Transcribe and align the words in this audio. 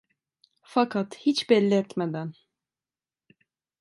Fakat 0.63 1.17
hiç 1.17 1.49
belli 1.49 1.73
etmeden… 1.73 2.33